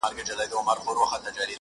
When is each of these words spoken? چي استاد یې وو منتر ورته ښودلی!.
چي 0.03 0.07
استاد 0.21 0.49
یې 0.51 0.55
وو 0.55 0.67
منتر 0.67 0.85
ورته 0.85 1.05
ښودلی!. 1.09 1.47